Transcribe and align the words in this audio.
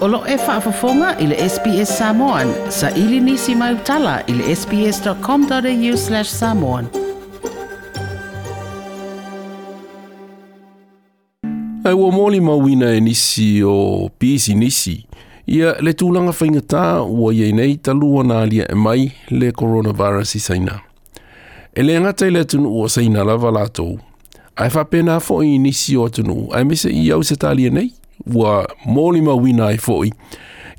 Olo 0.00 0.22
e 0.28 0.36
whaafafonga 0.36 1.18
i 1.18 1.26
le 1.26 1.36
SPS 1.48 1.98
Samoan. 1.98 2.48
Sa 2.70 2.90
ili 2.90 3.20
nisi 3.20 3.54
mai 3.54 3.74
utala 3.74 4.22
i 4.26 4.32
le 4.32 4.56
sps.com.au 4.56 5.96
slash 5.96 6.30
samoan. 6.30 6.86
Ai 11.84 11.92
ua 11.94 12.08
mōli 12.12 12.40
mawina 12.40 12.94
e 12.94 13.00
nisi 13.00 13.62
o 13.64 14.08
pisi 14.18 14.54
nisi. 14.54 15.04
Ia 15.46 15.74
le 15.84 15.92
tūlanga 15.92 16.32
whaingatā 16.32 16.86
ua 17.08 17.34
iei 17.36 17.52
nei 17.52 17.76
talua 17.76 18.24
nā 18.24 18.40
lia 18.48 18.70
e 18.72 18.74
mai 18.80 19.10
le 19.30 19.52
coronavirus 19.52 20.32
i 20.34 20.40
saina. 20.40 20.78
E 21.74 21.82
le 21.84 22.00
ngata 22.00 22.26
i 22.26 22.30
le 22.32 22.44
tunu 22.44 22.72
ua 22.80 22.88
saina 22.88 23.24
lava 23.24 23.50
lātou. 23.52 23.98
Ai 24.56 24.70
whapena 24.72 25.20
fo 25.20 25.42
i 25.44 25.58
nisi 25.58 25.96
o 26.00 26.08
tunu. 26.08 26.46
Ai 26.52 26.64
mese 26.64 26.88
i 26.88 27.10
au 27.12 27.22
se 27.24 27.36
tālia 27.36 27.68
nei? 27.70 27.92
ua 28.34 28.64
mōli 28.86 29.40
wina 29.42 29.70
e 29.70 29.74
i 29.74 29.78
fōi. 29.78 30.10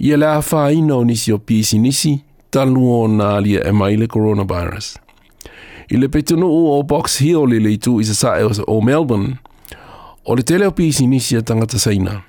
Ia 0.02 0.18
lea 0.18 0.42
whāina 0.42 0.96
o 0.98 1.04
nisi 1.06 1.34
o 1.34 1.38
pisi 1.38 1.80
nisi, 1.80 2.22
talu 2.52 2.84
o 2.94 3.08
nā 3.08 3.36
lia 3.44 3.62
e 3.68 3.72
mai 3.72 3.96
le 3.98 4.08
coronavirus. 4.08 4.98
I 5.92 5.98
le 6.00 6.08
petunu 6.08 6.48
u 6.48 6.72
o 6.74 6.82
Box 6.88 7.20
Hill 7.22 7.46
li 7.52 7.60
leitu 7.60 7.98
i 8.00 8.06
sa 8.08 8.38
e 8.40 8.44
o 8.46 8.78
Melbourne, 8.82 9.34
o 10.26 10.36
le 10.36 10.44
tele 10.44 10.68
o 10.68 10.72
pisi 10.72 11.08
nisi 11.08 11.36
a 11.38 11.42
tangata 11.42 11.80
saina. 11.80 12.22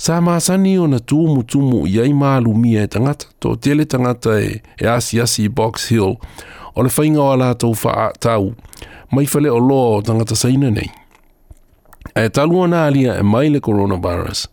Sa 0.00 0.16
maasani 0.24 0.78
o 0.80 0.86
na 0.88 0.98
tūmu 1.02 1.42
tūmu 1.44 1.82
i 1.90 1.98
ai 2.00 2.14
mālu 2.16 2.54
mia 2.56 2.82
e 2.82 2.88
tangata, 2.88 3.26
tō 3.42 3.56
tele 3.60 3.84
tangata 3.84 4.38
e, 4.40 4.62
e 4.80 4.86
asi 4.88 5.20
asi 5.20 5.48
Box 5.48 5.90
Hill, 5.90 6.14
o 6.78 6.82
le 6.82 6.88
whainga 6.94 7.20
ala 7.34 7.50
tau 7.58 7.74
wha 7.76 8.08
tau, 8.22 8.52
mai 9.12 9.26
whale 9.28 9.50
o 9.52 9.58
loa 9.60 9.98
o 9.98 10.02
tangata 10.06 10.36
saina 10.38 10.70
nei 10.72 10.88
e 12.14 12.28
talu 12.28 12.60
ana 12.64 12.86
alia 12.86 13.18
e 13.20 13.22
mai 13.22 13.48
le 13.48 13.60
coronavirus 13.60 14.48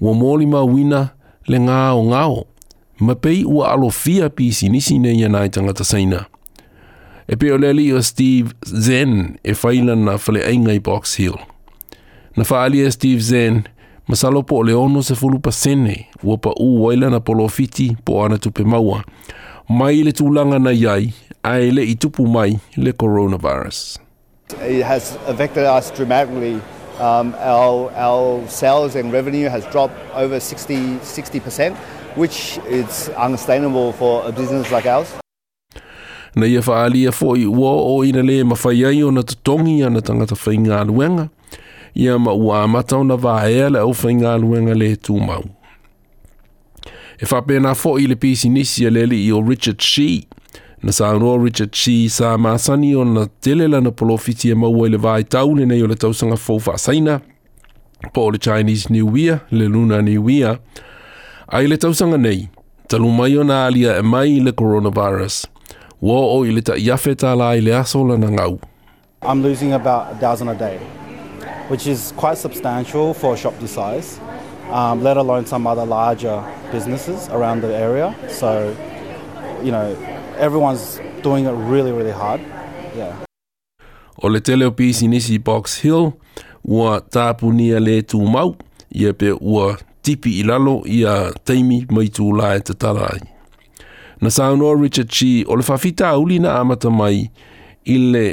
ua 0.00 0.14
moli 0.14 0.46
mauina 0.46 1.08
le 1.46 1.58
ngāo 1.58 2.44
ma 3.00 3.14
pei 3.14 3.44
ua 3.44 3.72
alofia 3.72 4.30
pi 4.30 4.52
sinisi 4.52 4.98
nei 4.98 5.24
ana 5.24 5.40
i 5.44 5.50
tangata 5.50 5.84
saina 5.84 6.24
e 7.28 7.36
pe 7.36 7.50
o 7.52 7.58
leli 7.58 7.92
o 7.92 8.02
Steve 8.02 8.50
Zen 8.66 9.38
e 9.44 9.54
faila 9.54 9.96
na 9.96 10.18
fale 10.18 10.44
ainga 10.46 10.72
i 10.72 10.78
Box 10.80 11.16
Hill 11.18 11.36
na 12.36 12.44
faali 12.44 12.80
e 12.80 12.90
Steve 12.92 13.20
Zen 13.20 13.62
ma 14.08 14.16
salopo 14.16 14.56
o 14.56 14.62
leono 14.62 15.02
se 15.02 15.14
fulu 15.14 15.38
pa 15.40 15.50
sene 15.52 16.06
ua 16.24 16.38
pa 16.38 16.54
u 16.60 16.84
waila 16.86 17.10
na 17.10 17.20
fiti 17.48 17.96
po 18.04 18.24
ana 18.24 18.38
tupe 18.38 18.64
maua 18.64 19.02
mai 19.68 20.02
le 20.04 20.10
tūlanga 20.12 20.62
na 20.62 20.70
iai 20.70 21.12
a 21.42 21.58
ele 21.58 21.82
i 21.82 21.94
tupu 21.96 22.26
mai 22.26 22.58
le 22.76 22.92
coronavirus 22.92 23.98
It 24.62 24.84
has 24.84 25.18
affected 25.26 25.64
us 25.64 25.90
dramatically 25.90 26.60
um, 27.00 27.34
our, 27.38 27.90
our 27.94 28.46
sales 28.48 28.94
and 28.96 29.12
revenue 29.12 29.48
has 29.48 29.64
dropped 29.66 29.94
over 30.14 30.40
60, 30.40 30.74
60%, 31.00 31.74
which 32.16 32.58
is 32.66 33.08
unsustainable 33.10 33.92
for 33.92 34.26
a 34.26 34.32
business 34.32 34.70
like 34.72 34.86
ours. 34.86 35.12
Na 36.36 36.46
ia 36.46 36.60
whaalia 36.62 37.10
fōi 37.12 37.46
ua 37.46 37.70
o 37.72 38.04
ina 38.04 38.22
le 38.22 38.44
mawhai 38.44 38.84
ai 38.86 39.02
o 39.02 39.10
na 39.10 39.22
tutongi 39.22 39.82
ana 39.84 40.02
tangata 40.04 40.34
whai 40.44 40.56
ngā 40.58 40.82
luenga, 40.86 41.28
ia 41.94 42.18
ma 42.18 42.32
ua 42.32 42.62
amatau 42.66 43.06
na 43.08 43.16
vāea 43.16 43.70
le 43.72 43.80
au 43.80 43.92
whai 43.96 44.12
ngā 44.14 44.34
luenga 44.42 44.74
le 44.76 44.90
tūmau. 44.96 45.46
E 47.18 47.24
whapena 47.24 47.72
fōi 47.72 48.04
le 48.12 48.16
pisi 48.20 48.50
nisi 48.52 48.84
a 48.84 48.90
leli 48.92 49.22
i 49.24 49.32
o 49.32 49.40
Richard 49.40 49.80
Shee, 49.80 50.26
na 50.86 51.36
richard 51.42 51.74
sa 52.08 52.36
masani 52.38 52.94
maua 52.94 53.20
i 53.44 53.54
le 53.54 53.76
o 55.82 55.88
le 55.88 57.20
po 58.12 58.30
le 58.30 58.38
chinese 58.38 58.90
new 58.90 59.16
year 59.16 59.40
le 59.50 59.64
luna 59.66 60.00
new 60.02 60.28
year 60.28 60.58
ai 61.48 61.66
le 61.66 61.76
nei 62.18 62.48
talu 62.88 63.08
mai 63.08 63.36
alia 63.66 63.96
e 63.98 64.02
mai 64.02 64.40
le 64.40 64.52
coronavirus 64.52 65.46
i 66.04 67.60
le 67.60 67.76
aso 67.76 68.04
ngau 68.04 68.58
I'm 69.22 69.42
losing 69.42 69.72
about 69.72 70.12
a 70.12 70.14
thousand 70.20 70.48
a 70.50 70.54
day, 70.54 70.76
which 71.68 71.86
is 71.88 72.12
quite 72.16 72.36
substantial 72.38 73.12
for 73.14 73.32
a 73.34 73.36
shop 73.36 73.58
this 73.58 73.72
size, 73.72 74.20
um, 74.70 75.02
let 75.02 75.16
alone 75.16 75.46
some 75.46 75.66
other 75.66 75.84
larger 75.86 76.38
businesses 76.70 77.28
around 77.30 77.62
the 77.62 77.74
area. 77.74 78.14
So, 78.28 78.76
you 79.64 79.72
know, 79.72 79.96
everyone's 80.38 81.00
doing 81.22 81.46
it 81.46 81.52
really, 81.52 81.92
really 81.92 82.12
hard. 82.12 82.40
Yeah. 82.96 83.14
O 84.22 84.28
le 84.28 84.40
tele 84.40 84.64
o 84.64 84.70
PC 84.70 85.08
Nisi 85.08 85.38
Box 85.38 85.80
Hill, 85.84 86.12
ua 86.64 87.00
tāpunia 87.00 87.80
le 87.80 87.98
tū 88.02 88.20
mau, 88.30 88.54
ia 88.94 89.12
pe 89.14 89.30
ua 89.32 89.76
tipi 90.06 90.36
i 90.40 90.42
lalo 90.48 90.82
ia 90.86 91.16
teimi 91.44 91.82
mai 91.90 92.06
tū 92.08 92.30
lai 92.38 92.58
te 92.60 92.72
tarai. 92.74 93.20
Na 94.20 94.30
saunoa 94.30 94.76
Richard 94.80 95.10
Chi, 95.10 95.44
o 95.48 95.54
le 95.54 95.62
whawhita 95.62 96.14
uli 96.18 96.38
na 96.38 96.54
amata 96.60 96.90
mai, 96.90 97.18
i 97.84 97.98
le, 97.98 98.26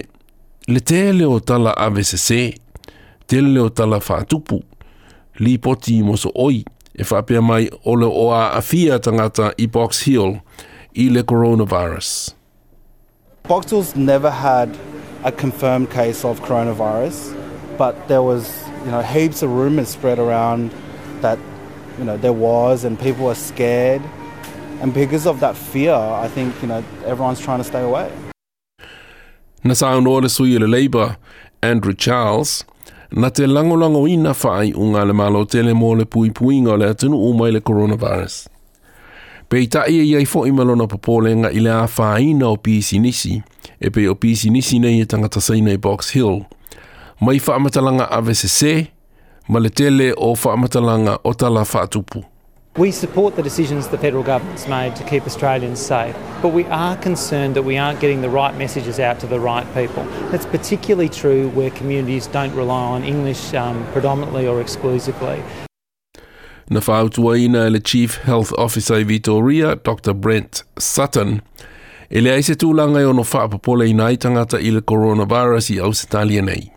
le 0.67 0.79
tele 0.79 1.25
o 1.27 1.39
tala 1.39 1.73
AVCC, 1.75 2.55
tele 3.27 3.59
o 3.59 3.67
tala 3.69 3.99
whātupu, 3.99 4.61
li 5.39 5.57
poti 5.57 5.97
i 5.99 6.03
moso 6.07 6.31
oi, 6.39 6.63
e 6.95 7.03
whapea 7.03 7.41
mai 7.43 7.67
o 7.83 7.95
le 7.99 8.05
oa 8.07 8.51
afia 8.55 8.99
tangata 9.03 9.51
i 9.59 9.67
Box 9.67 9.99
Hill, 10.07 10.37
ile 10.95 11.23
coronavirus. 11.23 12.35
Boxall's 13.47 13.95
never 13.95 14.29
had 14.31 14.69
a 15.23 15.31
confirmed 15.31 15.89
case 15.91 16.23
of 16.25 16.39
coronavirus, 16.41 17.33
but 17.77 17.95
there 18.07 18.21
was, 18.21 18.63
you 18.85 18.91
know, 18.91 19.01
heaps 19.01 19.41
of 19.43 19.49
rumours 19.51 19.89
spread 19.89 20.19
around 20.19 20.71
that, 21.21 21.37
you 21.97 22.05
know, 22.05 22.17
there 22.17 22.33
was, 22.33 22.83
and 22.85 22.99
people 22.99 23.25
were 23.25 23.35
scared, 23.35 24.01
and 24.81 24.93
because 24.93 25.25
of 25.27 25.39
that 25.39 25.57
fear, 25.57 25.93
I 25.95 26.27
think 26.27 26.53
you 26.61 26.67
know 26.67 26.83
everyone's 27.05 27.39
trying 27.39 27.59
to 27.59 27.63
stay 27.63 27.83
away. 27.83 28.11
Nasaon 29.63 30.07
ore 30.07 30.27
sui 30.29 30.57
le 30.59 30.65
Labour, 30.67 31.17
Andrew 31.61 31.93
Charles, 31.93 32.65
na 33.11 33.29
te 33.29 33.43
langolango 33.43 34.07
ina 34.09 34.33
whaai 34.33 34.73
o 34.75 34.91
ngā 34.91 35.07
le 35.07 35.13
malo 35.13 35.45
tele 35.45 35.71
mō 35.73 35.95
le 35.99 36.05
pui 36.05 36.31
puinga 36.31 36.77
le 36.77 36.89
atunu 36.93 37.15
o 37.15 37.29
le 37.47 37.61
coronavirus. 37.61 38.49
Peita 39.53 39.85
e 39.85 39.91
ia 39.97 40.03
ia 40.03 40.19
i 40.19 40.25
fo'i 40.25 40.49
malona 40.51 40.87
popolenga 40.89 41.49
i 41.53 41.59
le 41.61 41.69
a 41.69 41.83
whaina 41.85 42.47
o 42.47 42.57
Pisi 42.57 42.97
Nisi, 42.99 43.35
e 43.79 43.89
pei 43.91 44.07
o 44.07 44.15
Pisi 44.15 44.49
Nisi 44.49 44.79
nei 44.79 44.99
e 45.01 45.05
tangata 45.05 45.39
saina 45.39 45.69
i 45.71 45.77
Box 45.77 46.09
Hill. 46.15 46.43
Mai 47.21 47.37
whaamatalanga 47.39 48.09
a 48.09 48.19
VCC, 48.19 48.89
ma 49.49 49.59
le 49.59 49.69
tele 49.69 50.11
o 50.17 50.33
whaamatalanga 50.33 51.19
o 51.23 51.33
tala 51.35 51.61
whaatupu. 51.61 52.25
We 52.77 52.89
support 52.89 53.35
the 53.35 53.43
decisions 53.43 53.87
the 53.89 53.99
federal 53.99 54.23
government's 54.23 54.65
made 54.67 54.95
to 54.95 55.03
keep 55.03 55.23
Australians 55.27 55.79
safe, 55.79 56.15
but 56.41 56.51
we 56.51 56.63
are 56.71 56.97
concerned 56.97 57.53
that 57.53 57.63
we 57.63 57.77
aren't 57.77 57.99
getting 57.99 58.21
the 58.23 58.31
right 58.31 58.57
messages 58.57 58.97
out 58.99 59.19
to 59.19 59.27
the 59.27 59.39
right 59.39 59.67
people. 59.75 60.03
That's 60.31 60.47
particularly 60.47 61.09
true 61.09 61.49
where 61.49 61.69
communities 61.69 62.25
don't 62.25 62.55
rely 62.55 62.83
on 62.95 63.03
English 63.03 63.53
um, 63.53 63.85
predominantly 63.93 64.47
or 64.47 64.59
exclusively. 64.59 65.43
Na 66.69 66.79
whaautuaina 66.87 67.69
le 67.69 67.79
Chief 67.79 68.19
Health 68.25 68.51
Officer 68.57 68.99
i 69.01 69.03
Vitoria, 69.03 69.75
Dr. 69.75 70.13
Brent 70.13 70.63
Sutton, 70.79 71.39
e 72.09 72.21
le 72.21 72.31
aise 72.37 72.55
tūlanga 72.59 73.01
i 73.01 73.07
ono 73.07 73.23
whaapapole 73.25 73.87
i 73.89 73.93
nai 73.97 74.15
tangata 74.17 74.59
i 74.59 74.71
le 74.71 74.81
coronavirus 74.81 75.69
i 75.75 75.79
Australia 75.81 76.41
nei. 76.43 76.69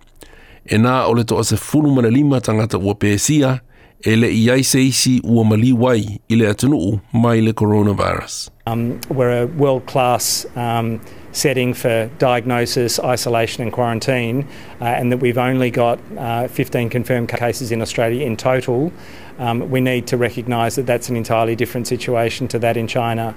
E 0.67 0.79
nā 0.79 1.05
o 1.07 1.15
le 1.15 1.25
toa 1.25 1.45
se 1.45 1.57
funumana 1.57 2.09
lima 2.11 2.41
tangata 2.41 2.79
ua 2.83 2.97
pēsia, 2.99 3.61
e 4.07 4.13
i 4.17 4.49
aise 4.53 4.81
isi 4.83 5.21
ua 5.25 5.45
mali 5.45 5.71
wai 5.73 6.19
i 6.29 6.37
le 6.37 6.49
atunuu 6.51 6.99
mai 7.13 7.41
le 7.43 7.53
coronavirus. 7.53 8.49
Um, 8.67 9.01
we're 9.09 9.43
a 9.43 9.47
world-class 9.47 10.45
um, 10.57 11.01
setting 11.37 11.75
for 11.75 12.07
diagnosis, 12.19 12.99
isolation, 12.99 13.63
and 13.63 13.73
quarantine, 13.73 14.49
uh, 14.81 14.85
and 14.85 15.13
that 15.13 15.19
we've 15.19 15.37
only 15.39 15.71
got 15.71 15.99
uh, 16.19 16.49
15 16.49 16.89
confirmed 16.89 17.29
cases 17.29 17.71
in 17.71 17.83
Australia 17.83 18.25
in 18.25 18.37
total, 18.37 18.91
um, 19.39 19.71
we 19.71 19.81
need 19.81 20.07
to 20.07 20.17
recognise 20.17 20.77
that 20.77 20.87
that's 20.87 21.11
an 21.11 21.17
entirely 21.17 21.55
different 21.55 21.87
situation 21.87 22.49
to 22.49 22.59
that 22.59 22.77
in 22.77 22.87
China. 22.89 23.35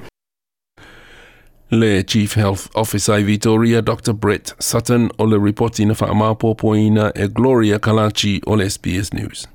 Le 1.72 2.02
Chief 2.02 2.34
Health 2.34 2.70
Officer 2.74 3.22
Victoria 3.22 3.82
Dr. 3.82 4.14
Brett 4.14 4.54
Sutton 4.60 5.12
o 5.20 5.24
le 5.26 5.38
ripoti 5.38 5.86
na 5.86 5.94
whaamapo 5.94 6.56
poina 6.56 7.08
uh, 7.16 7.26
e 7.26 7.28
Gloria 7.28 7.78
Kalachi 7.80 8.42
o 8.48 8.54
le 8.54 8.64
SBS 8.66 9.14
News. 9.14 9.46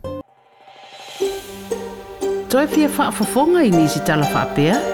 Toi 2.51 2.67
fa 2.89 3.11
fofonga 3.11 3.65
i 3.65 3.71
nisi 3.71 3.99
tala 4.05 4.27
pea. 4.55 4.94